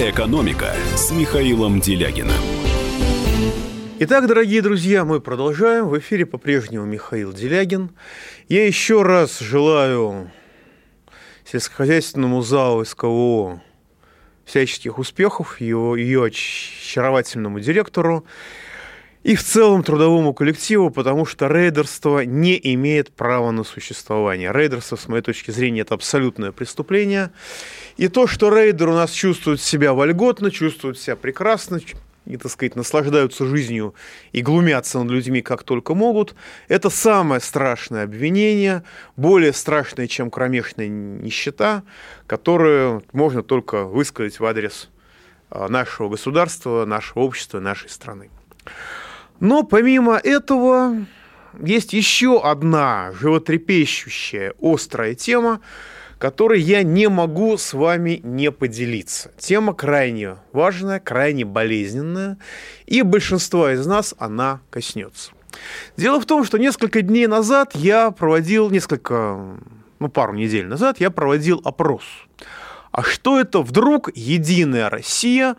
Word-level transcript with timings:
«Экономика» 0.00 0.76
с 0.94 1.10
Михаилом 1.10 1.80
Делягиным. 1.80 2.30
Итак, 3.98 4.28
дорогие 4.28 4.62
друзья, 4.62 5.04
мы 5.04 5.20
продолжаем. 5.20 5.88
В 5.88 5.98
эфире 5.98 6.24
по-прежнему 6.24 6.86
Михаил 6.86 7.32
Делягин. 7.32 7.90
Я 8.48 8.64
еще 8.64 9.02
раз 9.02 9.40
желаю 9.40 10.30
сельскохозяйственному 11.44 12.42
залу 12.42 12.84
СКО 12.84 13.60
всяческих 14.44 15.00
успехов, 15.00 15.60
его, 15.60 15.96
ее 15.96 16.26
очаровательному 16.26 17.58
директору 17.58 18.24
и 19.28 19.34
в 19.36 19.44
целом 19.44 19.82
трудовому 19.82 20.32
коллективу, 20.32 20.88
потому 20.88 21.26
что 21.26 21.48
рейдерство 21.48 22.20
не 22.20 22.58
имеет 22.74 23.12
права 23.12 23.50
на 23.50 23.62
существование. 23.62 24.50
Рейдерство, 24.54 24.96
с 24.96 25.06
моей 25.06 25.22
точки 25.22 25.50
зрения, 25.50 25.82
это 25.82 25.92
абсолютное 25.92 26.50
преступление. 26.50 27.30
И 27.98 28.08
то, 28.08 28.26
что 28.26 28.48
рейдер 28.48 28.88
у 28.88 28.94
нас 28.94 29.10
чувствует 29.10 29.60
себя 29.60 29.92
вольготно, 29.92 30.50
чувствует 30.50 30.98
себя 30.98 31.14
прекрасно, 31.14 31.78
и, 32.24 32.38
так 32.38 32.50
сказать, 32.50 32.74
наслаждаются 32.74 33.44
жизнью 33.44 33.94
и 34.32 34.40
глумятся 34.40 34.98
над 34.98 35.10
людьми 35.10 35.42
как 35.42 35.62
только 35.62 35.92
могут, 35.92 36.34
это 36.68 36.88
самое 36.88 37.42
страшное 37.42 38.04
обвинение, 38.04 38.82
более 39.16 39.52
страшное, 39.52 40.06
чем 40.06 40.30
кромешная 40.30 40.88
нищета, 40.88 41.82
которую 42.26 43.04
можно 43.12 43.42
только 43.42 43.84
высказать 43.84 44.40
в 44.40 44.46
адрес 44.46 44.88
а, 45.50 45.68
нашего 45.68 46.08
государства, 46.08 46.86
нашего 46.86 47.24
общества, 47.24 47.60
нашей 47.60 47.90
страны. 47.90 48.30
Но 49.40 49.62
помимо 49.62 50.16
этого 50.16 51.06
есть 51.60 51.92
еще 51.92 52.40
одна 52.42 53.12
животрепещущая, 53.12 54.54
острая 54.60 55.14
тема, 55.14 55.60
которой 56.18 56.60
я 56.60 56.82
не 56.82 57.08
могу 57.08 57.56
с 57.56 57.72
вами 57.72 58.20
не 58.24 58.50
поделиться. 58.50 59.30
Тема 59.38 59.72
крайне 59.74 60.36
важная, 60.52 60.98
крайне 60.98 61.44
болезненная, 61.44 62.38
и 62.86 63.02
большинство 63.02 63.70
из 63.70 63.86
нас 63.86 64.14
она 64.18 64.60
коснется. 64.70 65.30
Дело 65.96 66.20
в 66.20 66.26
том, 66.26 66.44
что 66.44 66.58
несколько 66.58 67.02
дней 67.02 67.26
назад 67.26 67.74
я 67.74 68.10
проводил, 68.10 68.70
несколько, 68.70 69.56
ну, 69.98 70.08
пару 70.08 70.34
недель 70.34 70.66
назад 70.66 71.00
я 71.00 71.10
проводил 71.10 71.60
опрос. 71.64 72.02
А 72.90 73.02
что 73.02 73.38
это 73.38 73.62
вдруг 73.62 74.10
Единая 74.14 74.90
Россия 74.90 75.56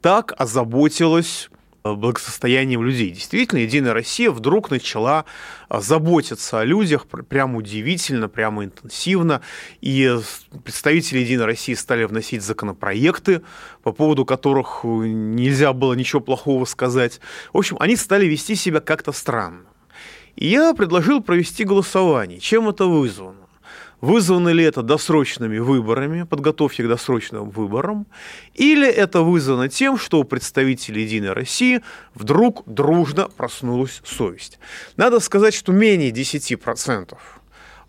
так 0.00 0.34
озаботилась 0.36 1.49
благосостоянием 1.82 2.82
людей. 2.82 3.10
Действительно, 3.10 3.60
Единая 3.60 3.94
Россия 3.94 4.30
вдруг 4.30 4.70
начала 4.70 5.24
э, 5.68 5.80
заботиться 5.80 6.60
о 6.60 6.64
людях 6.64 7.06
прямо 7.06 7.58
удивительно, 7.58 8.28
прямо 8.28 8.64
интенсивно. 8.64 9.40
И 9.80 10.16
представители 10.64 11.20
Единой 11.20 11.46
России 11.46 11.74
стали 11.74 12.04
вносить 12.04 12.42
законопроекты, 12.42 13.42
по 13.82 13.92
поводу 13.92 14.24
которых 14.24 14.80
э, 14.84 14.88
нельзя 14.88 15.72
было 15.72 15.94
ничего 15.94 16.20
плохого 16.20 16.64
сказать. 16.64 17.20
В 17.52 17.58
общем, 17.58 17.76
они 17.80 17.96
стали 17.96 18.26
вести 18.26 18.54
себя 18.54 18.80
как-то 18.80 19.12
странно. 19.12 19.64
И 20.36 20.46
я 20.46 20.74
предложил 20.74 21.22
провести 21.22 21.64
голосование. 21.64 22.40
Чем 22.40 22.68
это 22.68 22.86
вызвано? 22.86 23.39
Вызвано 24.00 24.48
ли 24.48 24.64
это 24.64 24.82
досрочными 24.82 25.58
выборами, 25.58 26.22
подготовки 26.22 26.82
к 26.82 26.88
досрочным 26.88 27.50
выборам, 27.50 28.06
или 28.54 28.88
это 28.88 29.22
вызвано 29.22 29.68
тем, 29.68 29.98
что 29.98 30.20
у 30.20 30.24
представителей 30.24 31.02
«Единой 31.02 31.32
России» 31.32 31.82
вдруг 32.14 32.62
дружно 32.66 33.28
проснулась 33.28 34.00
совесть. 34.04 34.58
Надо 34.96 35.20
сказать, 35.20 35.54
что 35.54 35.72
менее 35.72 36.10
10% 36.10 37.16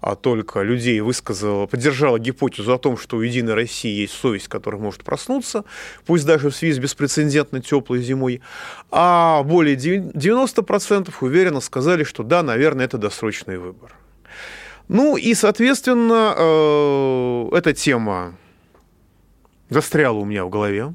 а 0.02 0.16
только 0.16 0.64
людей 0.64 1.00
высказала, 1.00 1.67
поддержала 1.67 2.17
гипотезу 2.17 2.73
о 2.73 2.80
том, 2.80 2.98
что 2.98 3.17
у 3.17 3.22
Единой 3.22 3.54
России 3.54 4.02
есть 4.02 4.14
совесть, 4.14 4.48
которая 4.48 4.82
может 4.82 5.04
проснуться, 5.04 5.64
пусть 6.08 6.26
даже 6.26 6.50
в 6.50 6.56
связи 6.56 6.73
с 6.73 6.80
беспрецедентно 6.80 7.62
теплой 7.62 8.02
зимой, 8.02 8.42
а 8.89 9.44
более 9.44 9.76
90% 9.76 11.14
уверенно 11.21 11.61
сказали, 11.61 12.04
что 12.04 12.23
да, 12.23 12.42
наверное, 12.42 12.86
это 12.86 12.98
досрочный 12.98 13.58
выбор. 13.58 13.94
Ну 14.91 15.15
и, 15.15 15.33
соответственно, 15.35 16.35
э, 16.35 17.49
эта 17.53 17.71
тема 17.71 18.35
застряла 19.69 20.17
у 20.17 20.25
меня 20.25 20.43
в 20.43 20.49
голове. 20.49 20.93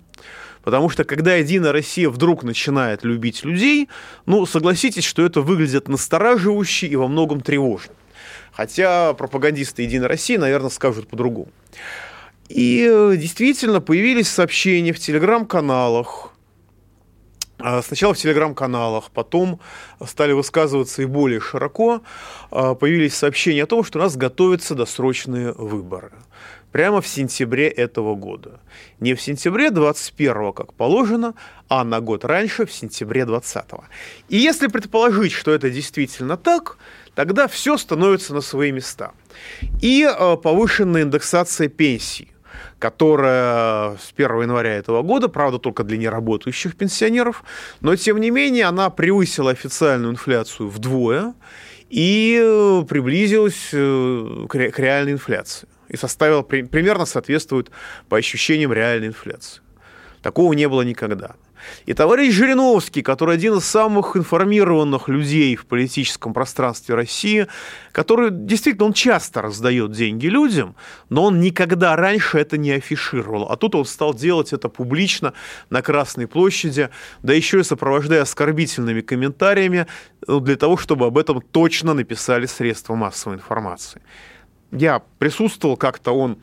Потому 0.63 0.91
что 0.91 1.05
когда 1.05 1.37
Единая 1.37 1.73
Россия 1.73 2.11
вдруг 2.11 2.43
начинает 2.43 3.05
любить 3.05 3.43
людей, 3.43 3.89
ну, 4.27 4.45
согласитесь, 4.45 5.05
что 5.05 5.25
это 5.25 5.41
выглядит 5.41 5.89
настораживающе 5.89 6.89
и 6.89 6.97
во 6.97 7.09
многом 7.09 7.41
тревожно. 7.41 7.95
Хотя 8.53 9.15
пропагандисты 9.15 9.85
Единой 9.85 10.09
России, 10.09 10.37
наверное, 10.37 10.69
скажут 10.69 11.09
по-другому. 11.09 11.49
И 12.51 12.87
э, 12.87 13.17
действительно 13.17 13.81
появились 13.81 14.29
сообщения 14.29 14.93
в 14.93 14.99
телеграм-каналах, 14.99 16.35
сначала 17.83 18.15
в 18.15 18.19
телеграм-каналах, 18.19 19.11
потом 19.11 19.61
стали 20.05 20.33
высказываться 20.33 21.03
и 21.03 21.07
более 21.07 21.41
широко. 21.41 22.03
А, 22.51 22.75
появились 22.75 23.15
сообщения 23.15 23.63
о 23.63 23.67
том, 23.67 23.85
что 23.85 23.99
у 23.99 24.03
нас 24.03 24.17
готовятся 24.17 24.75
досрочные 24.75 25.53
выборы. 25.53 26.13
Прямо 26.73 27.01
в 27.01 27.07
сентябре 27.07 27.69
этого 27.69 28.15
года. 28.15 28.61
Не 29.01 29.15
в 29.15 29.23
сентябре 29.23 29.71
21 29.71 30.53
как 30.53 30.75
положено, 30.75 31.35
а 31.69 31.85
на 31.85 32.01
год 32.01 32.25
раньше, 32.25 32.67
в 32.67 32.73
сентябре 32.73 33.25
20 33.25 33.73
-го. 33.73 33.85
И 34.29 34.37
если 34.37 34.67
предположить, 34.67 35.33
что 35.33 35.53
это 35.53 35.71
действительно 35.71 36.37
так, 36.37 36.77
тогда 37.15 37.47
все 37.47 37.79
становится 37.79 38.35
на 38.35 38.43
свои 38.43 38.73
места. 38.73 39.13
И 39.81 40.05
а, 40.05 40.37
повышенная 40.37 41.03
индексация 41.03 41.69
пенсий 41.69 42.36
которая 42.79 43.97
с 43.97 44.13
1 44.15 44.43
января 44.43 44.75
этого 44.75 45.03
года, 45.03 45.29
правда, 45.29 45.59
только 45.59 45.85
для 45.85 45.97
неработающих 45.97 46.77
пенсионеров, 46.77 47.43
но, 47.81 47.97
тем 47.97 48.21
не 48.21 48.31
менее, 48.31 48.67
она 48.67 48.91
превысила 48.91 49.51
официальную 49.51 50.13
инфляцию 50.13 50.69
вдвое 50.69 51.35
и 51.89 52.41
э, 52.43 52.85
приблизилась 52.89 53.71
э, 53.73 54.47
к 54.49 54.79
реальной 54.79 55.13
инфляции. 55.13 55.69
И 55.89 55.97
составила, 55.97 56.43
примерно 56.43 57.07
соответствует 57.07 57.71
по 58.09 58.17
ощущениям 58.17 58.73
реальной 58.73 59.09
инфляции. 59.09 59.63
Такого 60.21 60.53
не 60.53 60.69
было 60.69 60.83
никогда. 60.83 61.37
И 61.87 61.95
товарищ 61.95 62.33
Жириновский, 62.33 63.03
который 63.03 63.35
один 63.35 63.55
из 63.55 63.65
самых 63.65 64.17
информированных 64.17 65.09
людей 65.09 65.57
в 65.57 65.67
политическом 65.67 66.33
пространстве 66.33 66.95
России, 66.95 67.47
который 67.93 68.31
действительно 68.31 68.87
он 68.87 68.93
часто 68.93 69.43
раздает 69.43 69.93
деньги 69.93 70.27
людям, 70.27 70.77
но 71.09 71.25
он 71.25 71.41
никогда 71.41 71.97
раньше 71.97 72.39
это 72.39 72.57
не 72.59 72.73
афишировал. 72.73 73.51
А 73.51 73.57
тут 73.57 73.75
он 73.75 73.85
стал 73.85 74.15
делать 74.15 74.53
это 74.53 74.69
публично 74.69 75.33
на 75.71 75.83
Красной 75.83 76.27
площади, 76.27 76.91
да 77.23 77.33
еще 77.33 77.61
и 77.61 77.65
сопровождая 77.65 78.23
оскорбительными 78.23 79.01
комментариями 79.01 79.87
э, 80.27 80.41
для 80.41 80.57
того, 80.57 80.77
чтобы 80.77 81.07
об 81.07 81.19
этом 81.19 81.41
точно 81.41 81.95
написали 81.95 82.47
средства 82.47 82.95
массовой 82.95 83.37
информации 83.37 84.03
я 84.73 85.03
присутствовал 85.19 85.77
как-то, 85.77 86.13
он 86.13 86.39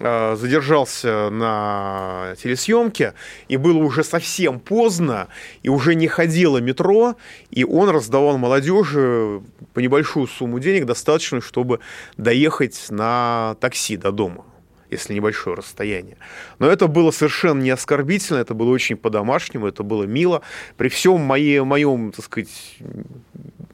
э, 0.00 0.36
задержался 0.36 1.30
на 1.30 2.34
телесъемке, 2.42 3.14
и 3.48 3.56
было 3.56 3.78
уже 3.78 4.04
совсем 4.04 4.60
поздно, 4.60 5.28
и 5.62 5.68
уже 5.68 5.94
не 5.94 6.08
ходило 6.08 6.58
метро, 6.58 7.16
и 7.50 7.64
он 7.64 7.88
раздавал 7.90 8.38
молодежи 8.38 9.42
по 9.74 9.80
небольшую 9.80 10.26
сумму 10.26 10.58
денег, 10.60 10.86
достаточную, 10.86 11.42
чтобы 11.42 11.80
доехать 12.16 12.86
на 12.90 13.56
такси 13.60 13.96
до 13.96 14.12
дома 14.12 14.44
если 14.92 15.14
небольшое 15.14 15.56
расстояние. 15.56 16.18
Но 16.58 16.68
это 16.68 16.86
было 16.86 17.10
совершенно 17.10 17.62
не 17.62 17.70
оскорбительно, 17.70 18.38
это 18.38 18.52
было 18.52 18.70
очень 18.70 18.96
по-домашнему, 18.96 19.66
это 19.66 19.82
было 19.82 20.04
мило. 20.04 20.42
При 20.76 20.88
всем 20.88 21.22
моей, 21.22 21.60
моем, 21.60 22.12
так 22.12 22.26
сказать, 22.26 22.76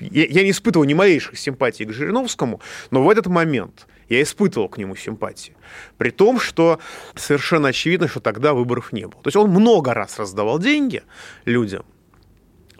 я, 0.00 0.26
я 0.26 0.42
не 0.42 0.50
испытывал 0.50 0.84
ни 0.86 0.94
малейших 0.94 1.38
симпатий 1.38 1.84
к 1.84 1.92
Жириновскому, 1.92 2.60
но 2.91 3.03
в 3.03 3.10
этот 3.10 3.26
момент 3.26 3.86
я 4.09 4.22
испытывал 4.22 4.69
к 4.69 4.78
нему 4.78 4.97
симпатии. 4.97 5.54
При 5.97 6.10
том, 6.10 6.41
что 6.41 6.81
совершенно 7.14 7.69
очевидно, 7.69 8.08
что 8.08 8.20
тогда 8.20 8.55
выборов 8.55 8.93
не 8.93 9.02
было. 9.02 9.22
То 9.22 9.28
есть 9.28 9.37
он 9.37 9.50
много 9.50 9.94
раз 9.94 10.19
раздавал 10.19 10.58
деньги 10.58 11.02
людям, 11.44 11.84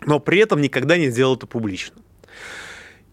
но 0.05 0.19
при 0.19 0.39
этом 0.39 0.61
никогда 0.61 0.97
не 0.97 1.09
сделал 1.09 1.35
это 1.35 1.45
публично. 1.45 1.97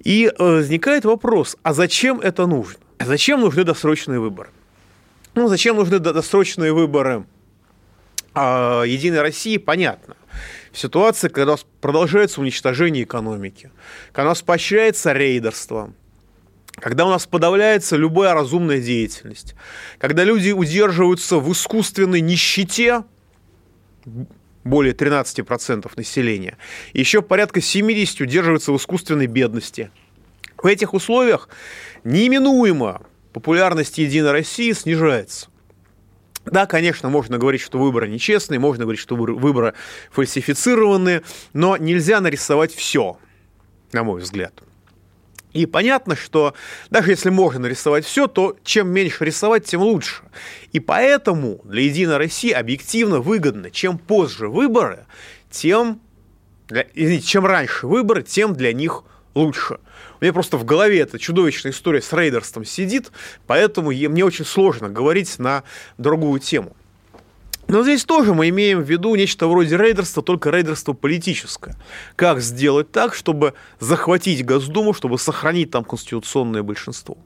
И 0.02 0.26
э, 0.26 0.32
возникает 0.38 1.04
вопрос, 1.04 1.56
а 1.62 1.75
зачем 1.75 2.20
это 2.20 2.46
нужно? 2.46 2.80
Зачем 2.98 3.40
нужны 3.40 3.64
досрочные 3.64 4.20
выборы? 4.20 4.50
Ну, 5.34 5.48
зачем 5.48 5.76
нужны 5.76 5.98
досрочные 5.98 6.72
выборы 6.72 7.26
э, 8.34 8.84
Единой 8.86 9.20
России, 9.20 9.56
понятно. 9.58 10.16
В 10.76 10.78
ситуации, 10.78 11.28
когда 11.28 11.52
у 11.52 11.55
нас 11.55 11.64
продолжается 11.81 12.38
уничтожение 12.43 13.05
экономики, 13.05 13.70
когда 14.12 14.25
у 14.25 14.28
нас 14.32 14.43
поощряется 14.43 15.14
рейдерство, 15.14 15.94
когда 16.75 17.06
у 17.06 17.08
нас 17.08 17.26
подавляется 17.26 17.96
любая 17.96 18.34
разумная 18.34 18.82
деятельность, 18.82 19.55
когда 19.96 20.23
люди 20.23 20.50
удерживаются 20.50 21.38
в 21.38 21.50
искусственной 21.50 22.20
нищете, 22.20 23.05
более 24.64 24.93
13% 24.93 25.90
населения, 25.96 26.58
еще 26.93 27.23
порядка 27.23 27.62
70 27.62 28.20
удерживаются 28.20 28.70
в 28.70 28.76
искусственной 28.76 29.28
бедности. 29.28 29.90
В 30.58 30.67
этих 30.67 30.93
условиях 30.93 31.49
неименуемо 32.05 33.00
популярность 33.32 33.96
Единой 33.96 34.32
России 34.32 34.73
снижается. 34.73 35.49
Да, 36.46 36.66
конечно, 36.66 37.08
можно 37.08 37.38
говорить, 37.38 37.60
что 37.60 37.78
выборы 37.78 38.08
нечестные, 38.08 38.60
можно 38.60 38.84
говорить, 38.84 39.00
что 39.00 39.16
выборы 39.16 39.75
фальсифицированные, 40.12 41.22
но 41.52 41.76
нельзя 41.76 42.20
нарисовать 42.20 42.75
все, 42.75 43.19
на 43.93 44.04
мой 44.04 44.20
взгляд. 44.20 44.62
И 45.52 45.64
понятно, 45.66 46.14
что 46.16 46.54
даже 46.90 47.10
если 47.10 47.31
можно 47.31 47.60
нарисовать 47.60 48.04
все, 48.04 48.26
то 48.26 48.56
чем 48.62 48.90
меньше 48.90 49.25
рисовать, 49.25 49.64
тем 49.64 49.81
лучше. 49.81 50.22
И 50.72 50.81
поэтому 50.81 51.60
для 51.64 51.82
Единой 51.82 52.19
России 52.19 52.50
объективно 52.50 53.20
выгодно, 53.20 53.70
чем 53.70 53.96
позже 53.96 54.49
выборы, 54.49 55.06
тем, 55.50 56.00
для, 56.69 56.87
извините, 56.94 57.26
чем 57.26 57.46
раньше 57.46 57.87
выборы, 57.87 58.22
тем 58.22 58.54
для 58.54 58.72
них 58.72 59.02
лучше. 59.02 59.15
У 59.36 60.24
меня 60.24 60.32
просто 60.32 60.56
в 60.56 60.64
голове 60.64 61.00
эта 61.00 61.18
чудовищная 61.18 61.72
история 61.72 62.00
с 62.00 62.10
рейдерством 62.12 62.64
сидит, 62.64 63.12
поэтому 63.46 63.90
мне 63.90 64.24
очень 64.24 64.46
сложно 64.46 64.88
говорить 64.88 65.38
на 65.38 65.62
другую 65.98 66.40
тему. 66.40 66.74
Но 67.68 67.82
здесь 67.82 68.04
тоже 68.04 68.32
мы 68.32 68.48
имеем 68.48 68.80
в 68.80 68.88
виду 68.88 69.14
нечто 69.16 69.48
вроде 69.48 69.76
рейдерства, 69.76 70.22
только 70.22 70.50
рейдерство 70.50 70.92
политическое. 70.92 71.76
Как 72.14 72.40
сделать 72.40 72.92
так, 72.92 73.14
чтобы 73.14 73.54
захватить 73.80 74.44
Госдуму, 74.44 74.94
чтобы 74.94 75.18
сохранить 75.18 75.70
там 75.72 75.84
конституционное 75.84 76.62
большинство. 76.62 77.18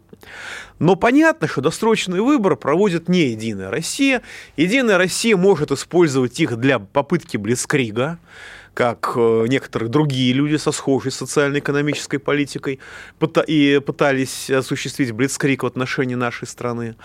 Но 0.78 0.96
понятно, 0.96 1.46
что 1.46 1.60
досрочные 1.60 2.22
выборы 2.22 2.56
проводит 2.56 3.08
не 3.08 3.28
Единая 3.28 3.70
Россия. 3.70 4.22
Единая 4.56 4.96
Россия 4.98 5.36
может 5.36 5.72
использовать 5.72 6.40
их 6.40 6.56
для 6.56 6.78
попытки 6.78 7.36
Блицкрига, 7.36 8.18
как 8.74 9.12
э, 9.16 9.46
некоторые 9.48 9.90
другие 9.90 10.32
люди 10.32 10.56
со 10.56 10.72
схожей 10.72 11.12
социально-экономической 11.12 12.18
политикой 12.18 12.80
и 13.46 13.80
пытались 13.84 14.50
осуществить 14.50 15.12
блицкрик 15.12 15.62
в 15.62 15.66
отношении 15.66 16.14
нашей 16.14 16.46
страны. 16.46 16.96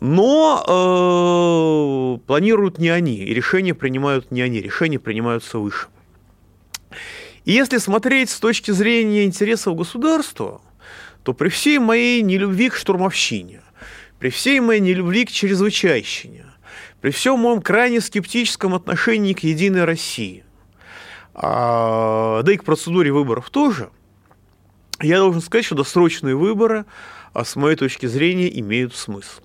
Но 0.00 0.64
э, 0.66 2.26
планируют 2.26 2.78
не 2.78 2.88
они, 2.88 3.16
и 3.16 3.34
решения 3.34 3.74
принимают 3.74 4.30
не 4.30 4.42
они, 4.42 4.60
решения 4.60 4.98
принимаются 4.98 5.58
выше. 5.58 5.86
И 7.44 7.52
если 7.52 7.78
смотреть 7.78 8.30
с 8.30 8.38
точки 8.40 8.72
зрения 8.72 9.24
интересов 9.24 9.76
государства, 9.76 10.60
то 11.22 11.32
при 11.32 11.48
всей 11.48 11.78
моей 11.78 12.22
нелюбви 12.22 12.70
к 12.70 12.76
штурмовщине, 12.76 13.62
при 14.18 14.30
всей 14.30 14.60
моей 14.60 14.80
нелюбви 14.80 15.24
к 15.24 15.30
чрезвычайщине, 15.30 16.44
при 17.00 17.10
всем 17.10 17.38
моем 17.38 17.62
крайне 17.62 18.00
скептическом 18.00 18.74
отношении 18.74 19.32
к 19.32 19.40
Единой 19.40 19.84
России, 19.84 20.44
да 21.40 22.52
и 22.52 22.56
к 22.56 22.64
процедуре 22.64 23.12
выборов 23.12 23.50
тоже, 23.50 23.90
я 25.00 25.18
должен 25.18 25.40
сказать, 25.40 25.64
что 25.64 25.76
досрочные 25.76 26.34
выборы, 26.34 26.84
а, 27.32 27.44
с 27.44 27.54
моей 27.56 27.76
точки 27.76 28.06
зрения, 28.06 28.48
имеют 28.58 28.96
смысл. 28.96 29.42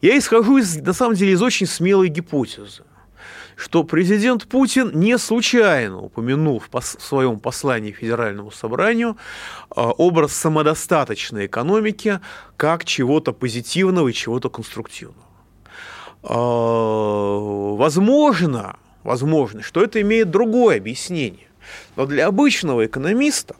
Я 0.00 0.16
исхожу, 0.16 0.58
из, 0.58 0.76
на 0.76 0.92
самом 0.92 1.16
деле, 1.16 1.32
из 1.32 1.42
очень 1.42 1.66
смелой 1.66 2.08
гипотезы, 2.08 2.84
что 3.56 3.82
президент 3.82 4.46
Путин 4.46 4.92
не 4.94 5.18
случайно 5.18 5.98
упомянул 6.00 6.60
в, 6.60 6.68
пос, 6.68 6.96
в 6.96 7.02
своем 7.02 7.40
послании 7.40 7.90
Федеральному 7.90 8.52
собранию 8.52 9.16
а, 9.70 9.90
образ 9.90 10.32
самодостаточной 10.32 11.46
экономики 11.46 12.20
как 12.56 12.84
чего-то 12.84 13.32
позитивного 13.32 14.08
и 14.08 14.12
чего-то 14.12 14.48
конструктивного. 14.48 15.26
Возможно, 17.76 18.76
возможно, 19.02 19.62
что 19.62 19.82
это 19.82 20.00
имеет 20.00 20.30
другое 20.30 20.76
объяснение. 20.76 21.48
Но 21.96 22.06
для 22.06 22.26
обычного 22.26 22.86
экономиста, 22.86 23.56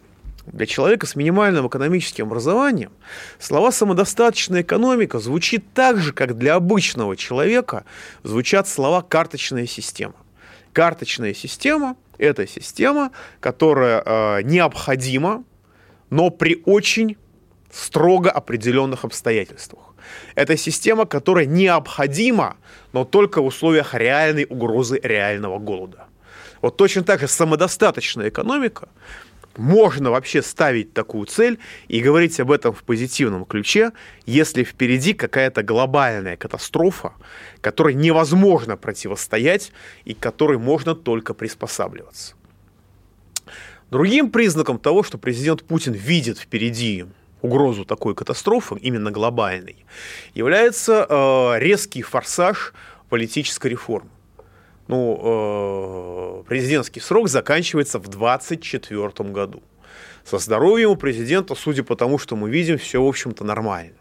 для 0.46 0.66
человека 0.66 1.06
с 1.06 1.14
минимальным 1.14 1.68
экономическим 1.68 2.26
образованием, 2.26 2.90
слова 3.38 3.70
«самодостаточная 3.70 4.62
экономика» 4.62 5.18
звучит 5.18 5.64
так 5.72 5.98
же, 5.98 6.12
как 6.12 6.36
для 6.36 6.54
обычного 6.54 7.16
человека 7.16 7.84
звучат 8.22 8.68
слова 8.68 9.02
«карточная 9.02 9.66
система». 9.66 10.14
Карточная 10.72 11.34
система– 11.34 11.96
это 12.18 12.46
система, 12.46 13.10
которая 13.40 14.02
э, 14.04 14.42
необходима, 14.42 15.44
но 16.08 16.30
при 16.30 16.62
очень 16.64 17.16
строго 17.70 18.30
определенных 18.30 19.04
обстоятельствах. 19.04 19.91
Это 20.34 20.56
система, 20.56 21.06
которая 21.06 21.46
необходима, 21.46 22.56
но 22.92 23.04
только 23.04 23.42
в 23.42 23.46
условиях 23.46 23.94
реальной 23.94 24.46
угрозы 24.48 25.00
реального 25.02 25.58
голода. 25.58 26.06
Вот 26.60 26.76
точно 26.76 27.02
так 27.02 27.20
же 27.20 27.28
самодостаточная 27.28 28.28
экономика 28.28 28.88
можно 29.56 30.10
вообще 30.10 30.42
ставить 30.42 30.94
такую 30.94 31.26
цель 31.26 31.58
и 31.88 32.00
говорить 32.00 32.40
об 32.40 32.50
этом 32.50 32.72
в 32.72 32.82
позитивном 32.84 33.44
ключе, 33.44 33.92
если 34.26 34.64
впереди 34.64 35.12
какая-то 35.12 35.62
глобальная 35.62 36.36
катастрофа, 36.36 37.12
которой 37.60 37.94
невозможно 37.94 38.76
противостоять 38.76 39.72
и 40.04 40.14
которой 40.14 40.58
можно 40.58 40.94
только 40.94 41.34
приспосабливаться. 41.34 42.34
Другим 43.90 44.30
признаком 44.30 44.78
того, 44.78 45.02
что 45.02 45.18
президент 45.18 45.64
Путин 45.64 45.92
видит 45.92 46.38
впереди 46.38 47.04
угрозу 47.42 47.84
такой 47.84 48.14
катастрофы, 48.14 48.76
именно 48.80 49.10
глобальной, 49.10 49.84
является 50.34 51.06
э, 51.08 51.58
резкий 51.58 52.02
форсаж 52.02 52.72
политической 53.08 53.68
реформы. 53.68 54.10
Ну, 54.88 56.42
э, 56.42 56.48
президентский 56.48 57.00
срок 57.00 57.28
заканчивается 57.28 57.98
в 57.98 58.08
2024 58.08 59.30
году. 59.30 59.62
Со 60.24 60.38
здоровьем 60.38 60.90
у 60.90 60.96
президента, 60.96 61.54
судя 61.54 61.82
по 61.82 61.96
тому, 61.96 62.18
что 62.18 62.36
мы 62.36 62.50
видим, 62.50 62.78
все, 62.78 63.02
в 63.02 63.08
общем-то, 63.08 63.44
нормально. 63.44 63.94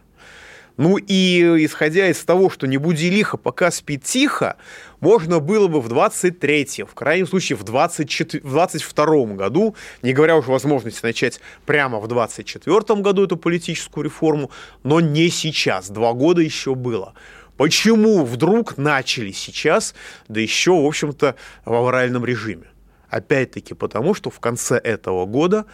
Ну 0.81 0.97
и 0.97 1.63
исходя 1.63 2.09
из 2.09 2.25
того, 2.25 2.49
что 2.49 2.65
не 2.65 2.77
буди 2.77 3.11
лихо, 3.11 3.37
пока 3.37 3.69
спит 3.69 4.03
тихо, 4.03 4.57
можно 4.99 5.39
было 5.39 5.67
бы 5.67 5.79
в 5.79 5.87
23-м, 5.87 6.87
в 6.87 6.95
крайнем 6.95 7.27
случае 7.27 7.55
в, 7.55 7.63
24, 7.63 8.43
в 8.43 8.57
22-м 8.57 9.37
году, 9.37 9.75
не 10.01 10.11
говоря 10.11 10.35
уже 10.37 10.47
о 10.47 10.53
возможности 10.53 11.05
начать 11.05 11.39
прямо 11.67 11.99
в 11.99 12.07
24-м 12.07 13.03
году 13.03 13.25
эту 13.25 13.37
политическую 13.37 14.05
реформу, 14.05 14.49
но 14.81 14.99
не 14.99 15.29
сейчас, 15.29 15.87
два 15.91 16.13
года 16.13 16.41
еще 16.41 16.73
было. 16.73 17.13
Почему 17.57 18.25
вдруг 18.25 18.75
начали 18.79 19.31
сейчас, 19.33 19.93
да 20.29 20.41
еще, 20.41 20.71
в 20.71 20.87
общем-то, 20.87 21.35
в 21.63 21.73
авральном 21.75 22.25
режиме? 22.25 22.71
Опять-таки 23.11 23.73
потому, 23.73 24.13
что 24.13 24.29
в 24.29 24.39
конце 24.39 24.77
этого 24.77 25.25
года 25.25 25.65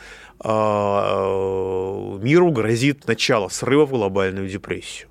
э, 0.43 0.49
миру 0.49 2.51
грозит 2.51 3.07
начало 3.07 3.47
срыва 3.47 3.85
в 3.85 3.91
глобальную 3.91 4.49
депрессию. 4.49 5.07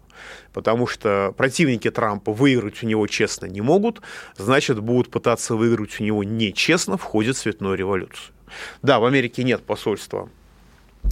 Потому 0.53 0.89
что 0.89 1.33
противники 1.37 1.89
Трампа 1.89 2.33
выиграть 2.33 2.83
у 2.83 2.87
него 2.87 3.07
честно 3.07 3.47
не 3.47 3.61
могут, 3.61 4.03
значит, 4.37 4.81
будут 4.81 5.09
пытаться 5.09 5.55
выиграть 5.55 6.01
у 6.01 6.05
него 6.05 6.25
нечестно 6.25 6.97
в 6.97 7.05
ходе 7.05 7.33
цветной 7.33 7.77
революции. 7.77 8.33
Да, 8.83 8.99
в 8.99 9.05
Америке 9.05 9.45
нет 9.45 9.63
посольства 9.63 10.29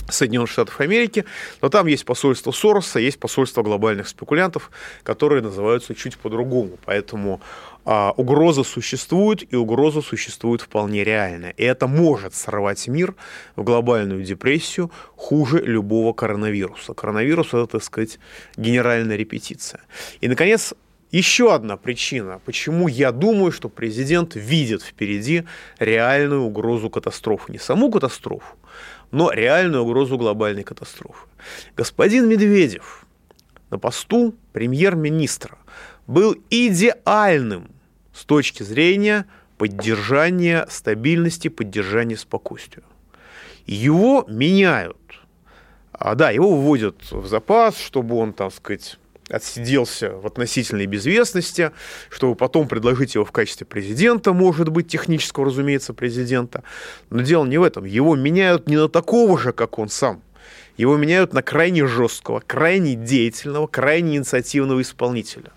Соединенных 0.09 0.51
Штатов 0.51 0.81
Америки, 0.81 1.25
но 1.63 1.69
там 1.69 1.87
есть 1.87 2.05
посольство 2.05 2.51
Сороса, 2.51 2.99
есть 2.99 3.19
посольство 3.19 3.63
глобальных 3.63 4.09
спекулянтов, 4.09 4.71
которые 5.03 5.43
называются 5.43 5.95
чуть 5.95 6.19
по-другому. 6.19 6.79
Поэтому 6.85 7.41
а, 7.85 8.13
угроза 8.17 8.65
существует, 8.65 9.53
и 9.53 9.57
угроза 9.57 10.01
существует 10.01 10.63
вполне 10.63 11.05
реально. 11.05 11.51
И 11.57 11.63
это 11.65 11.87
может 11.87 12.35
сорвать 12.35 12.89
мир 12.89 13.15
в 13.57 13.63
глобальную 13.63 14.23
депрессию 14.23 14.91
хуже 15.17 15.61
любого 15.61 16.13
коронавируса. 16.13 16.95
Коронавирус– 16.95 17.49
это, 17.49 17.67
так 17.67 17.83
сказать, 17.83 18.19
генеральная 18.57 19.17
репетиция. 19.17 19.81
И, 20.21 20.29
наконец, 20.29 20.75
еще 21.17 21.55
одна 21.55 21.77
причина, 21.77 22.41
почему 22.45 22.89
я 22.89 23.13
думаю, 23.13 23.53
что 23.53 23.69
президент 23.69 24.35
видит 24.35 24.83
впереди 24.83 25.45
реальную 25.79 26.43
угрозу 26.43 26.91
катастрофы. 26.91 27.53
Не 27.53 27.59
саму 27.59 27.91
катастрофу, 27.91 28.57
но 29.13 29.31
реальную 29.31 29.85
угрозу 29.85 30.19
глобальной 30.19 30.65
катастрофы. 30.65 31.29
Господин 31.77 32.29
Медведев 32.29 33.07
на 33.71 33.79
посту 33.79 34.35
премьер-министра 34.53 35.57
был 36.09 36.37
идеальным 36.51 37.71
с 38.13 38.25
точки 38.25 38.65
зрения 38.65 39.27
поддержания 39.57 40.67
стабильности, 40.69 41.47
поддержания 41.47 42.17
спокойствия. 42.17 42.83
Его 43.67 44.25
меняют. 44.29 44.97
А, 45.93 46.17
да, 46.17 46.33
его 46.33 46.57
вводят 46.57 46.97
в 47.13 47.29
запас, 47.29 47.79
чтобы 47.79 48.17
он, 48.17 48.33
так 48.33 48.53
сказать, 48.53 48.99
отсиделся 49.29 50.11
в 50.11 50.27
относительной 50.27 50.87
безвестности, 50.87 51.73
чтобы 52.11 52.35
потом 52.35 52.69
предложить 52.69 53.15
его 53.15 53.25
в 53.25 53.33
качестве 53.33 53.67
президента, 53.67 54.33
может 54.33 54.69
быть, 54.69 54.89
технического, 54.89 55.47
разумеется, 55.47 55.95
президента. 55.95 56.63
Но 57.11 57.23
дело 57.23 57.45
не 57.45 57.59
в 57.59 57.63
этом. 57.63 57.85
Его 57.85 58.17
меняют 58.17 58.69
не 58.69 58.77
на 58.77 58.89
такого 58.89 59.39
же, 59.39 59.53
как 59.53 59.79
он 59.79 59.89
сам. 59.89 60.23
Его 60.77 60.97
меняют 60.97 61.33
на 61.33 61.43
крайне 61.43 61.87
жесткого, 61.87 62.41
крайне 62.41 62.95
деятельного, 62.95 63.67
крайне 63.67 64.17
инициативного 64.17 64.83
исполнителя. 64.83 65.53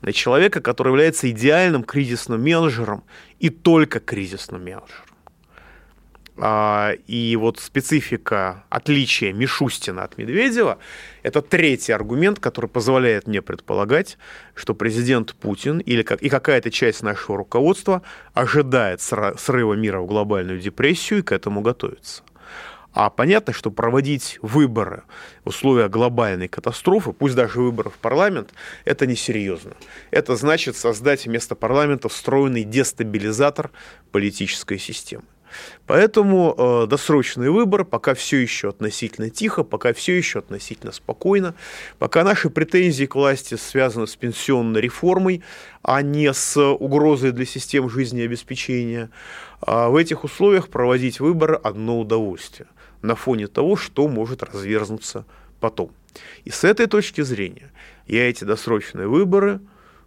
На 0.00 0.12
человека, 0.12 0.60
который 0.60 0.88
является 0.88 1.30
идеальным 1.30 1.84
кризисным 1.84 2.42
менеджером 2.42 3.04
и 3.40 3.50
только 3.50 4.00
кризисным 4.00 4.64
менеджером. 4.64 5.13
А, 6.36 6.92
и 7.06 7.36
вот 7.36 7.60
специфика 7.60 8.64
отличия 8.68 9.32
Мишустина 9.32 10.02
от 10.02 10.18
Медведева– 10.18 10.78
это 11.22 11.42
третий 11.42 11.92
аргумент, 11.92 12.40
который 12.40 12.66
позволяет 12.66 13.28
мне 13.28 13.40
предполагать, 13.40 14.18
что 14.54 14.74
президент 14.74 15.34
Путин 15.34 15.78
или 15.78 16.02
как, 16.02 16.22
и 16.22 16.28
какая-то 16.28 16.72
часть 16.72 17.02
нашего 17.02 17.38
руководства 17.38 18.02
ожидает 18.32 19.00
срыва 19.00 19.74
мира 19.74 20.00
в 20.00 20.06
глобальную 20.06 20.58
депрессию 20.58 21.20
и 21.20 21.22
к 21.22 21.30
этому 21.30 21.60
готовится. 21.60 22.24
А 22.92 23.10
понятно, 23.10 23.52
что 23.52 23.70
проводить 23.72 24.38
выборы 24.40 25.02
в 25.44 25.48
условиях 25.48 25.90
глобальной 25.90 26.46
катастрофы, 26.46 27.12
пусть 27.12 27.34
даже 27.34 27.60
выборы 27.60 27.90
в 27.90 27.98
парламент, 27.98 28.54
это 28.84 29.06
несерьезно. 29.06 29.72
Это 30.12 30.36
значит 30.36 30.76
создать 30.76 31.26
вместо 31.26 31.56
парламента 31.56 32.08
встроенный 32.08 32.62
дестабилизатор 32.62 33.70
политической 34.12 34.78
системы. 34.78 35.24
Поэтому 35.86 36.54
э, 36.56 36.86
досрочный 36.86 37.50
выбор 37.50 37.84
пока 37.84 38.14
все 38.14 38.38
еще 38.38 38.70
относительно 38.70 39.30
тихо, 39.30 39.64
пока 39.64 39.92
все 39.92 40.16
еще 40.16 40.38
относительно 40.38 40.92
спокойно, 40.92 41.54
пока 41.98 42.24
наши 42.24 42.50
претензии 42.50 43.04
к 43.06 43.14
власти 43.14 43.56
связаны 43.56 44.06
с 44.06 44.16
пенсионной 44.16 44.80
реформой, 44.80 45.42
а 45.82 46.02
не 46.02 46.32
с 46.32 46.60
угрозой 46.60 47.32
для 47.32 47.44
систем 47.44 47.90
жизнеобеспечения. 47.90 49.10
А 49.60 49.88
в 49.88 49.96
этих 49.96 50.24
условиях 50.24 50.68
проводить 50.68 51.20
выборы 51.20 51.54
одно 51.54 52.00
удовольствие 52.00 52.68
на 53.02 53.14
фоне 53.14 53.46
того, 53.46 53.76
что 53.76 54.08
может 54.08 54.42
разверзнуться 54.42 55.26
потом. 55.60 55.90
И 56.44 56.50
с 56.50 56.64
этой 56.64 56.86
точки 56.86 57.20
зрения 57.20 57.70
я 58.06 58.28
эти 58.28 58.44
досрочные 58.44 59.08
выборы 59.08 59.60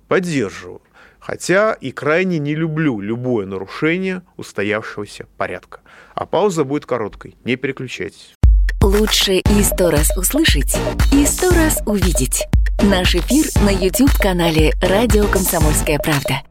поддерживаю. 0.07 0.81
Хотя 1.27 1.73
и 1.73 1.91
крайне 1.91 2.39
не 2.39 2.55
люблю 2.55 3.01
любое 3.01 3.45
нарушение 3.45 4.21
устоявшегося 4.37 5.25
порядка. 5.35 5.81
А 6.15 6.25
пауза 6.25 6.63
будет 6.63 6.85
короткой, 6.85 7.35
не 7.43 7.57
переключайтесь. 7.57 8.33
Лучше 8.81 9.33
и 9.33 9.61
сто 9.61 9.91
раз 9.91 10.15
услышать, 10.15 10.77
и 11.11 11.25
сто 11.25 11.49
раз 11.49 11.81
увидеть. 11.85 12.45
Наш 12.81 13.15
эфир 13.15 13.45
на 13.61 13.71
YouTube-канале 13.71 14.71
«Радио 14.81 15.27
Комсомольская 15.27 15.99
правда». 15.99 16.43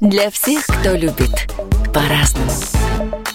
Для 0.00 0.30
всех, 0.30 0.64
кто 0.64 0.94
любит 0.94 1.52
по-разному. 1.92 2.52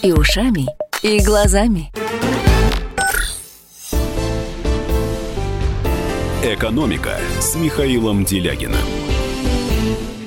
И 0.02 0.14
ушами, 0.14 0.66
и 1.04 1.22
глазами. 1.22 1.92
«Экономика» 6.42 7.20
с 7.42 7.56
Михаилом 7.56 8.24
Делягиным. 8.24 9.05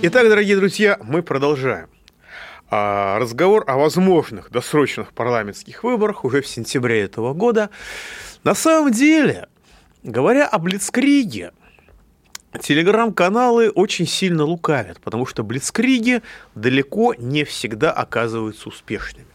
Итак, 0.00 0.28
дорогие 0.28 0.54
друзья, 0.54 0.96
мы 1.02 1.24
продолжаем. 1.24 1.88
А, 2.70 3.18
разговор 3.18 3.64
о 3.66 3.76
возможных 3.76 4.48
досрочных 4.48 5.12
парламентских 5.12 5.82
выборах 5.82 6.24
уже 6.24 6.40
в 6.40 6.46
сентябре 6.46 7.02
этого 7.02 7.34
года. 7.34 7.70
На 8.44 8.54
самом 8.54 8.92
деле, 8.92 9.48
говоря 10.04 10.46
о 10.46 10.58
Блицкриге, 10.60 11.50
телеграм-каналы 12.62 13.70
очень 13.70 14.06
сильно 14.06 14.44
лукавят, 14.44 15.00
потому 15.00 15.26
что 15.26 15.42
Блицкриги 15.42 16.22
далеко 16.54 17.14
не 17.14 17.42
всегда 17.42 17.90
оказываются 17.90 18.68
успешными. 18.68 19.26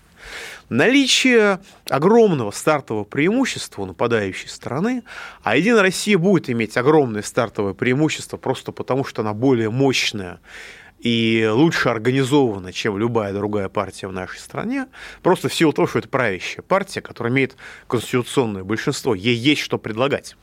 Наличие 0.69 1.59
огромного 1.89 2.51
стартового 2.51 3.03
преимущества 3.03 3.83
у 3.83 3.85
нападающей 3.85 4.49
стороны, 4.49 5.03
а 5.43 5.57
Единая 5.57 5.81
Россия 5.81 6.17
будет 6.17 6.49
иметь 6.49 6.77
огромное 6.77 7.21
стартовое 7.21 7.73
преимущество 7.73 8.37
просто 8.37 8.71
потому, 8.71 9.03
что 9.03 9.21
она 9.21 9.33
более 9.33 9.69
мощная 9.69 10.39
и 10.99 11.45
лучше 11.51 11.89
организована, 11.89 12.71
чем 12.71 12.97
любая 12.97 13.33
другая 13.33 13.67
партия 13.67 14.07
в 14.07 14.13
нашей 14.13 14.39
стране, 14.39 14.87
просто 15.21 15.49
в 15.49 15.53
силу 15.53 15.73
того, 15.73 15.85
что 15.85 15.99
это 15.99 16.07
правящая 16.07 16.63
партия, 16.63 17.01
которая 17.01 17.33
имеет 17.33 17.57
конституционное 17.87 18.63
большинство, 18.63 19.13
ей 19.13 19.35
есть 19.35 19.61
что 19.61 19.77
предлагать. 19.77 20.37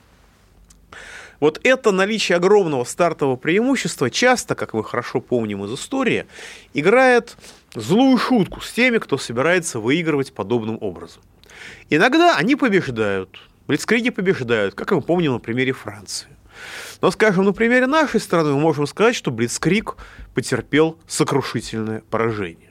Вот 1.41 1.59
это 1.65 1.91
наличие 1.91 2.37
огромного 2.37 2.85
стартового 2.85 3.37
преимущества 3.37 4.11
часто, 4.11 4.55
как 4.55 4.75
мы 4.75 4.85
хорошо 4.85 5.23
помним 5.23 5.65
из 5.65 5.73
истории, 5.73 6.27
играет 6.75 7.39
злую 7.75 8.19
шутку 8.19 8.61
с 8.61 8.73
теми, 8.73 8.99
кто 8.99 9.19
собирается 9.19 9.79
выигрывать 9.79 10.33
подобным 10.33 10.79
образом. 10.81 11.23
Иногда 11.89 12.37
они 12.37 12.57
побеждают, 12.57 13.41
блицкриги 13.67 14.11
побеждают, 14.11 14.75
как 14.75 14.93
мы 14.93 15.03
помним 15.03 15.33
на 15.33 15.39
примере 15.39 15.73
Франции. 15.73 16.29
Но, 17.01 17.11
скажем, 17.11 17.45
на 17.45 17.53
примере 17.53 17.87
нашей 17.87 18.21
страны 18.21 18.53
мы 18.53 18.61
можем 18.61 18.87
сказать, 18.87 19.17
что 19.17 19.31
Блицкрик 19.31 19.97
потерпел 20.35 20.99
сокрушительное 21.07 22.03
поражение. 22.11 22.71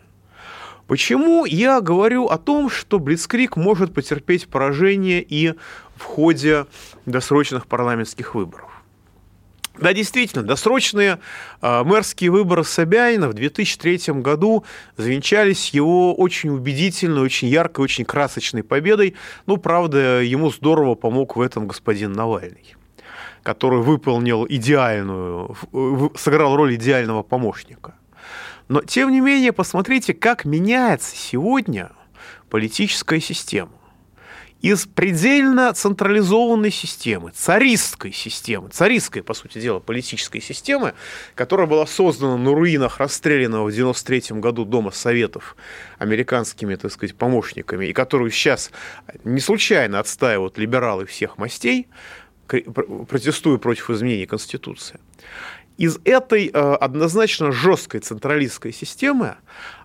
Почему 0.87 1.45
я 1.45 1.81
говорю 1.81 2.25
о 2.27 2.37
том, 2.37 2.69
что 2.69 2.99
Блицкрик 2.99 3.55
может 3.55 3.93
потерпеть 3.93 4.47
поражение 4.47 5.21
и 5.21 5.53
в 5.95 6.03
ходе 6.03 6.65
досрочных 7.05 7.67
парламентских 7.67 8.35
выборов? 8.35 8.78
Да, 9.81 9.93
действительно, 9.93 10.43
досрочные 10.43 11.19
э, 11.61 11.83
мэрские 11.83 12.31
выборы 12.31 12.63
Собянина 12.63 13.29
в 13.29 13.33
2003 13.33 14.13
году 14.21 14.65
завенчались 14.97 15.69
его 15.69 16.13
очень 16.13 16.49
убедительной, 16.49 17.21
очень 17.21 17.47
яркой, 17.47 17.85
очень 17.85 18.03
красочной 18.03 18.63
победой. 18.63 19.15
Ну, 19.45 19.57
правда, 19.57 20.21
ему 20.21 20.51
здорово 20.51 20.95
помог 20.95 21.35
в 21.35 21.41
этом 21.41 21.67
господин 21.67 22.13
Навальный 22.13 22.75
который 23.41 23.79
выполнил 23.81 24.45
идеальную, 24.47 25.55
сыграл 26.15 26.57
роль 26.57 26.75
идеального 26.75 27.23
помощника. 27.23 27.95
Но, 28.67 28.81
тем 28.81 29.11
не 29.11 29.21
менее, 29.21 29.53
посмотрите, 29.53 30.13
как 30.13 30.43
меняется 30.43 31.15
сегодня 31.15 31.91
политическая 32.49 33.21
система 33.21 33.78
из 34.61 34.85
предельно 34.85 35.71
централизованной 35.73 36.71
системы, 36.71 37.31
царистской 37.31 38.11
системы, 38.11 38.69
царистской, 38.69 39.23
по 39.23 39.33
сути 39.33 39.59
дела, 39.59 39.79
политической 39.79 40.41
системы, 40.41 40.93
которая 41.35 41.65
была 41.65 41.85
создана 41.85 42.37
на 42.37 42.53
руинах 42.53 42.99
расстрелянного 42.99 43.69
в 43.69 43.71
93 43.71 44.39
году 44.39 44.65
Дома 44.65 44.91
Советов 44.91 45.55
американскими, 45.97 46.75
так 46.75 46.91
сказать, 46.91 47.15
помощниками, 47.15 47.85
и 47.85 47.93
которую 47.93 48.31
сейчас 48.31 48.71
не 49.23 49.39
случайно 49.39 49.99
отстаивают 49.99 50.57
либералы 50.57 51.05
всех 51.05 51.37
мастей, 51.37 51.87
протестуя 52.47 53.57
против 53.59 53.89
изменений 53.91 54.25
Конституции. 54.25 54.99
Из 55.77 55.97
этой 56.03 56.47
э, 56.47 56.51
однозначно 56.51 57.53
жесткой 57.53 58.01
централистской 58.01 58.73
системы 58.73 59.37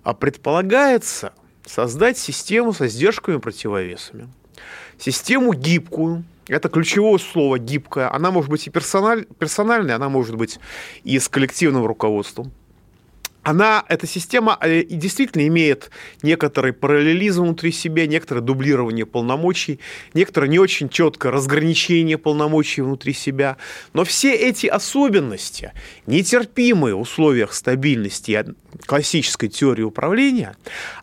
а, 0.02 0.12
предполагается 0.14 1.34
создать 1.64 2.18
систему 2.18 2.72
со 2.72 2.88
сдержками 2.88 3.36
и 3.36 3.38
противовесами 3.38 4.28
систему 4.98 5.54
гибкую, 5.54 6.24
это 6.48 6.68
ключевое 6.68 7.18
слово 7.18 7.58
гибкая. 7.58 8.12
Она 8.14 8.30
может 8.30 8.50
быть 8.50 8.66
и 8.66 8.70
персональ, 8.70 9.26
персональной, 9.38 9.94
она 9.94 10.08
может 10.08 10.36
быть 10.36 10.58
и 11.02 11.18
с 11.18 11.28
коллективным 11.28 11.86
руководством 11.86 12.52
она, 13.44 13.84
эта 13.88 14.06
система 14.06 14.58
э, 14.60 14.82
действительно 14.84 15.46
имеет 15.46 15.90
некоторый 16.22 16.72
параллелизм 16.72 17.42
внутри 17.42 17.72
себя, 17.72 18.06
некоторое 18.06 18.40
дублирование 18.40 19.06
полномочий, 19.06 19.80
некоторое 20.14 20.48
не 20.48 20.58
очень 20.58 20.88
четкое 20.88 21.30
разграничение 21.30 22.18
полномочий 22.18 22.80
внутри 22.80 23.12
себя. 23.12 23.58
Но 23.92 24.04
все 24.04 24.34
эти 24.34 24.66
особенности, 24.66 25.72
нетерпимые 26.06 26.94
в 26.94 27.00
условиях 27.00 27.52
стабильности 27.52 28.44
классической 28.86 29.48
теории 29.48 29.82
управления, 29.82 30.56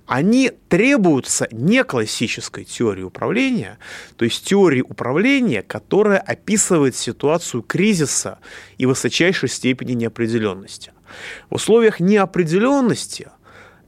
они 0.07 0.51
требуются 0.67 1.47
не 1.51 1.83
классической 1.83 2.65
теории 2.65 3.03
управления, 3.03 3.77
то 4.17 4.25
есть 4.25 4.45
теории 4.45 4.81
управления, 4.81 5.61
которая 5.61 6.19
описывает 6.19 6.95
ситуацию 6.95 7.61
кризиса 7.61 8.39
и 8.77 8.85
высочайшей 8.85 9.47
степени 9.47 9.93
неопределенности. 9.93 10.91
В 11.49 11.55
условиях 11.55 11.99
неопределенности 11.99 13.29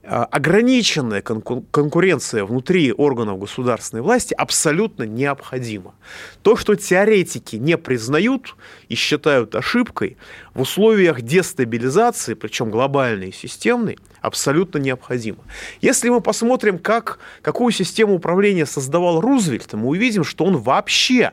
а, 0.06 0.25
ограниченная 0.25 1.22
конкуренция 1.22 2.44
внутри 2.44 2.92
органов 2.92 3.39
государственной 3.39 4.01
власти 4.01 4.34
абсолютно 4.34 5.03
необходима. 5.03 5.96
То, 6.42 6.58
что 6.58 6.75
теоретики 6.75 7.56
не 7.56 7.77
признают 7.77 8.58
и 8.89 8.96
считают 8.96 9.56
ошибкой, 9.56 10.18
в 10.53 10.62
условиях 10.62 11.22
дестабилизации, 11.22 12.34
причем 12.34 12.70
глобальной 12.70 13.30
и 13.30 13.32
системной, 13.32 13.98
абсолютно 14.20 14.77
необходимо. 14.80 15.39
Если 15.80 16.10
мы 16.10 16.20
посмотрим, 16.20 16.80
как, 16.80 17.20
какую 17.42 17.72
систему 17.72 18.15
управления 18.15 18.65
создавал 18.65 19.22
Рузвельт, 19.22 19.72
мы 19.72 19.88
увидим, 19.88 20.25
что 20.25 20.44
он 20.44 20.58
вообще 20.58 21.32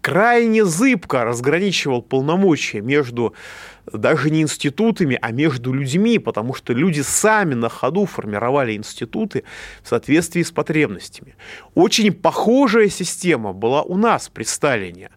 крайне 0.00 0.64
зыбко 0.64 1.24
разграничивал 1.24 2.02
полномочия 2.02 2.80
между 2.80 3.34
даже 3.92 4.30
не 4.30 4.42
институтами, 4.42 5.18
а 5.20 5.30
между 5.32 5.72
людьми, 5.72 6.18
потому 6.18 6.54
что 6.54 6.72
люди 6.72 7.00
сами 7.00 7.54
на 7.54 7.68
ходу 7.68 8.06
формировали 8.06 8.76
институты 8.76 9.44
в 9.82 9.88
соответствии 9.88 10.42
с 10.42 10.50
потребностями. 10.50 11.36
Очень 11.74 12.12
похожая 12.12 12.88
система 12.88 13.52
была 13.52 13.82
у 13.82 13.96
нас 13.96 14.28
при 14.28 14.44
Сталине. 14.44 15.10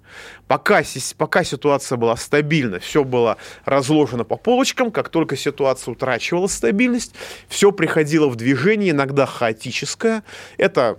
Пока, 0.47 0.83
пока 1.17 1.43
ситуация 1.43 1.97
была 1.97 2.17
стабильна, 2.17 2.79
все 2.79 3.03
было 3.03 3.37
разложено 3.63 4.23
по 4.23 4.35
полочкам, 4.35 4.91
как 4.91 5.09
только 5.09 5.37
ситуация 5.37 5.93
утрачивала 5.93 6.47
стабильность, 6.47 7.15
все 7.47 7.71
приходило 7.71 8.27
в 8.27 8.35
движение, 8.35 8.91
иногда 8.91 9.25
хаотическое. 9.25 10.23
Это 10.57 10.97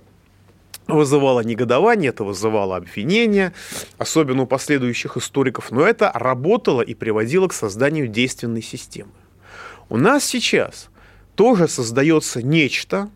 вызывало 0.89 1.41
негодование, 1.41 2.11
это 2.11 2.25
вызывало 2.25 2.77
обвинения, 2.77 3.53
особенно 3.99 4.43
у 4.43 4.47
последующих 4.47 5.17
историков, 5.17 5.71
но 5.71 5.87
это 5.87 6.11
работало 6.15 6.83
и 6.83 6.95
приводило 6.95 7.49
к 7.49 7.53
созданию 7.53 8.09
действенной 8.09 8.63
системы. 8.63 9.13
У 9.89 9.97
нас 9.97 10.25
сейчас 10.25 10.89
тоже 11.35 11.69
создается 11.69 12.43
нечто, 12.43 13.11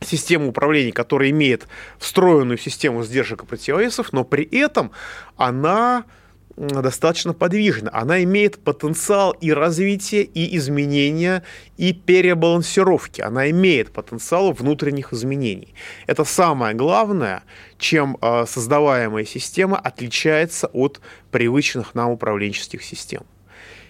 система 0.00 0.48
управления, 0.48 0.92
которая 0.92 1.30
имеет 1.30 1.66
встроенную 1.98 2.58
систему 2.58 3.02
сдержек 3.04 3.42
и 3.42 3.46
противовесов, 3.46 4.12
но 4.12 4.24
при 4.24 4.44
этом 4.44 4.90
она 5.36 6.04
достаточно 6.56 7.32
подвижна. 7.32 7.90
Она 7.92 8.22
имеет 8.22 8.58
потенциал 8.58 9.32
и 9.32 9.52
развития, 9.52 10.22
и 10.22 10.56
изменения, 10.56 11.42
и 11.76 11.92
перебалансировки. 11.92 13.20
Она 13.20 13.50
имеет 13.50 13.92
потенциал 13.92 14.52
внутренних 14.52 15.12
изменений. 15.12 15.74
Это 16.06 16.24
самое 16.24 16.74
главное, 16.74 17.42
чем 17.78 18.16
а, 18.20 18.46
создаваемая 18.46 19.24
система 19.24 19.78
отличается 19.78 20.68
от 20.68 21.00
привычных 21.30 21.94
нам 21.94 22.10
управленческих 22.10 22.82
систем. 22.82 23.22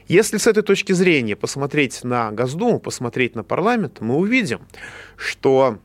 Если 0.07 0.37
с 0.37 0.47
этой 0.47 0.63
точки 0.63 0.93
зрения 0.93 1.35
посмотреть 1.35 2.05
на 2.05 2.31
Госдуму, 2.31 2.79
посмотреть 2.79 3.35
на 3.35 3.43
парламент, 3.43 3.99
мы 4.01 4.17
увидим, 4.17 4.61
что 5.17 5.79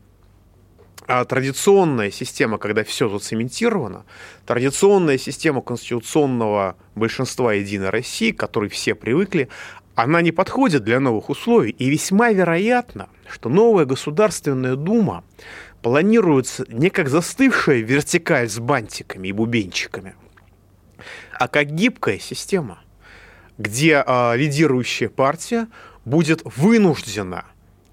а 1.10 1.26
традиционная 1.26 2.12
система, 2.12 2.60
когда 2.60 2.84
все 2.84 3.10
зацементировано, 3.10 4.06
традиционная 4.46 5.18
система 5.18 5.62
конституционного 5.62 6.76
большинства 6.94 7.52
Единой 7.52 7.90
России, 7.90 8.30
к 8.30 8.38
которой 8.38 8.70
все 8.70 8.94
привыкли, 8.94 9.50
она 9.96 10.22
не 10.22 10.32
подходит 10.32 10.84
для 10.84 11.00
новых 11.00 11.32
условий. 11.32 11.72
И 11.72 11.90
весьма 11.90 12.30
вероятно, 12.30 13.10
что 13.28 13.50
новая 13.50 13.86
Государственная 13.86 14.76
Дума 14.76 15.24
планируется 15.82 16.64
не 16.68 16.92
как 16.92 17.10
застывшая 17.10 17.80
вертикаль 17.80 18.48
с 18.48 18.60
бантиками 18.60 19.30
и 19.30 19.32
бубенчиками, 19.32 20.14
а 21.40 21.48
как 21.48 21.72
гибкая 21.72 22.20
система, 22.20 22.84
где 23.58 24.04
а, 24.06 24.36
лидирующая 24.36 25.10
партия 25.10 25.68
будет 26.06 26.44
вынуждена 26.46 27.46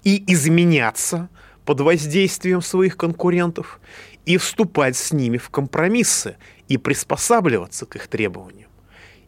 и 0.03 0.23
изменяться– 0.31 1.29
под 1.67 1.81
воздействием 1.81 2.61
своих 2.61 2.95
конкурентов 2.95 3.81
и 4.25 4.37
вступать 4.37 4.95
с 4.95 5.11
ними 5.11 5.37
в 5.37 5.49
компромиссы 5.49 6.37
и 6.69 6.77
приспосабливаться 6.77 7.85
к 7.85 7.97
их 7.97 8.07
требованиям. 8.07 8.69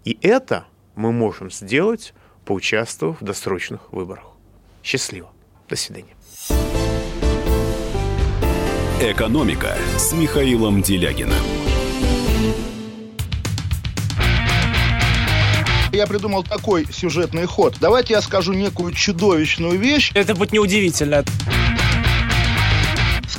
И 0.05 0.17
это 0.21 0.65
мы 0.95 1.11
можем 1.11 1.51
сделать, 1.51 2.13
поучаствовав 2.45 3.19
в 3.19 3.25
досрочных 3.25 3.91
выборах. 3.91 4.23
Счастливо. 4.83 5.29
До 5.67 5.75
свидания. 5.75 6.15
«Экономика» 9.01 9.75
с 9.97 10.13
Михаилом 10.13 10.81
Делягиным. 10.81 11.33
Я 15.91 16.07
придумал 16.07 16.43
такой 16.43 16.85
сюжетный 16.85 17.45
ход. 17.45 17.75
Давайте 17.81 18.13
я 18.13 18.21
скажу 18.21 18.53
некую 18.53 18.93
чудовищную 18.93 19.77
вещь. 19.77 20.11
Это 20.13 20.35
будет 20.35 20.53
неудивительно 20.53 21.25